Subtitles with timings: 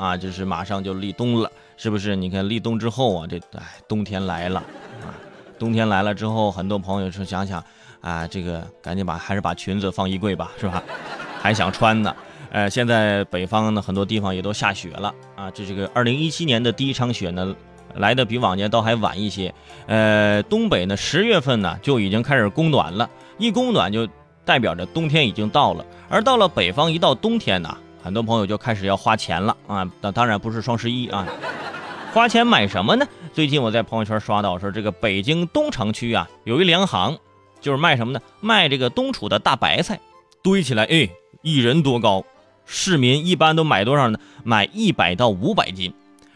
[0.00, 2.16] 啊，就是马上就立冬了，是不是？
[2.16, 4.60] 你看立冬之后啊，这哎冬天来了
[5.02, 5.12] 啊，
[5.58, 7.62] 冬天来了之后，很多朋友说想想
[8.00, 10.82] 啊，这个赶紧把还是把裙子放衣柜吧，是吧？
[11.42, 12.16] 还想穿呢。
[12.50, 17.54] 呃，现在北方呢很多地方也都下雪了啊，这这个二零一七年的第一场雪呢。
[17.96, 19.52] 来的比往年倒还晚一些，
[19.88, 24.08] 呃，东北呢十月份呢就已经开始供暖了，一供暖就
[24.44, 31.26] 代表着冬天已经到了，而到了北方一到冬天呢，很多朋友就开始要花钱了啊，那当然不是双十一啊，
[32.12, 33.06] 花钱买什么呢？
[33.32, 37.18] 最近我在朋友圈刷到说，这个北京东城区啊有一粮行，
[37.60, 38.20] 就是卖什么呢？
[38.40, 40.00] 卖这个冬储的大白菜，
[40.42, 41.08] 堆起来，哎，
[41.42, 42.24] 一人多高？
[42.64, 44.18] 市民一般都买多少呢？
[44.44, 45.92] 买一百到五百斤。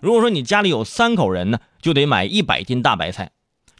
[0.00, 3.30] 如果说你家里有三口人呢，就得买一百斤大白菜。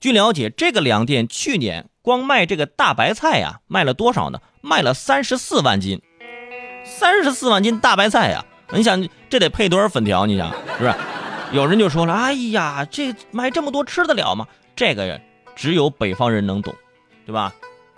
[0.00, 4.40] 据了解，这个粮店去年光卖这个大白菜呀，卖了多少呢？
[4.60, 6.00] 卖了三十四万斤。
[6.88, 10.26] 三十四万斤大白菜呀，你想这得配多少粉条？
[10.26, 10.94] 你想是不是？
[11.52, 15.20] 有人就说了：“哎呀，这买这么多吃得了吗？”这个
[15.54, 16.74] 只有北方人能懂，
[17.24, 17.52] 对吧？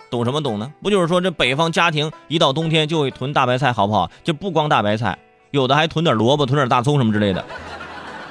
[0.09, 0.71] 懂什么懂呢？
[0.81, 4.09] 不就是说这北方家庭一到冬天就会囤大白菜，好不好？
[4.23, 5.17] 就不光大白菜，
[5.51, 7.43] 有的还囤点萝卜、囤点大葱什么之类的。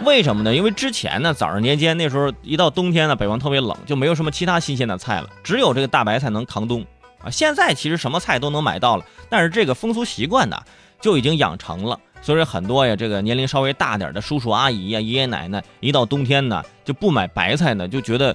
[0.05, 0.55] 为什么呢？
[0.55, 6.85] 因为之前呢，早上年间那时候一到冬天呢，北方特别冷，就没有什么其他新鲜的菜了，只有这个大白菜能扛冬
[7.23, 7.31] 啊。
[7.31, 10.57] 现在其实什么菜都能买到了，但是这个风俗习惯呢，
[11.01, 18.35] 就已经养成了，所以很多呀，这个年龄稍微大点的叔叔阿姨呀、爷爷奶奶，一到冬天呢，就不买白菜呢，就觉得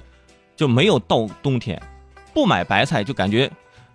[0.54, 1.80] 就没有到冬天，
[2.32, 3.50] 不买白菜就感觉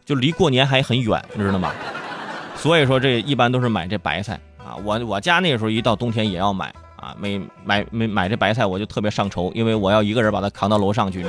[0.06, 1.72] 就离过年还很远，你知道吗？
[2.56, 4.76] 所以说这一般都是买这白菜啊。
[4.84, 6.74] 我我家那时候一到冬天也要买。
[7.02, 11.26] 啊，每买没买这白菜，我就特别上愁，因为我要一个人把它扛到楼上去。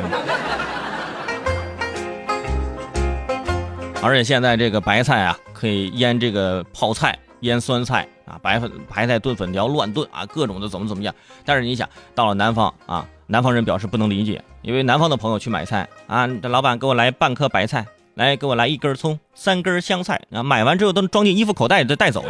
[4.02, 11.14] 而且现在这个白菜啊，可以腌这个泡菜、腌酸菜啊，白粉白菜炖粉条乱炖啊，各种的怎么怎么样。
[11.44, 22.24] 但是你想，到了南方啊，南方人表示不能理解，因为南方的朋友去买菜啊，这老板给我来半颗白菜，来给我来一根葱，三根香菜啊，买完之后都装进衣服口袋里带走，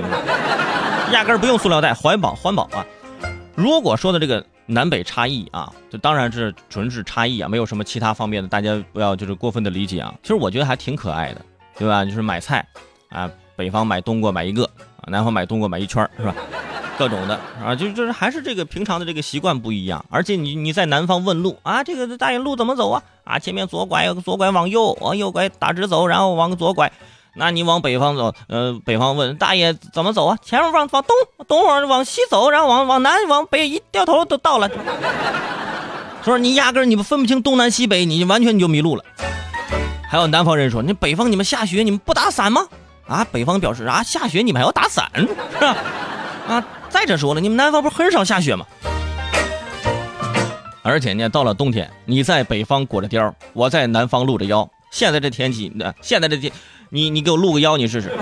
[1.11, 2.85] 压根不用塑料袋，环保环保啊。
[3.55, 10.13] 如果说的这个南北差异啊，这当然是纯是差异啊，没有什么其他方面的，大家不要就是过分的理解啊。
[10.23, 11.41] 其实我觉得还挺可爱的，
[11.83, 12.05] 对吧？
[12.05, 12.65] 就是买菜
[13.09, 14.63] 啊，北方买冬瓜买一个
[15.01, 16.33] 啊，南方买冬瓜买一圈是吧？
[16.97, 20.05] 各种的啊，就就是还是这个平常的这个习惯不一样。
[20.09, 23.03] 而且你你在南方问路啊，这个大爷路怎么走啊？
[23.25, 26.93] 啊，前面左拐，左拐往右，往右拐打直走，然后往左拐。
[27.35, 30.39] 那你往北方走，呃，北方问大爷怎么走啊？
[30.41, 31.17] 前面往往东，
[31.49, 34.71] 东往往西走，然后往往南往北一掉头都到了。
[36.23, 39.03] 说你压根你们分不清东南西北，你完全你就迷路了。
[40.13, 42.69] 还有南方人说，你北方你们下雪你们不打伞吗？
[43.07, 45.25] 啊，北方表示啊，下雪你们还要打伞是
[45.59, 45.77] 吧？
[46.47, 48.67] 啊，再者说了，你们南方不是很少下雪吗？
[50.83, 54.69] 而且呢，到了冬天，你在北方裹着貂，我在南方露着腰。
[54.91, 56.53] 现在这天气，现在这天。
[56.91, 58.13] 你你给我露个腰，你试试。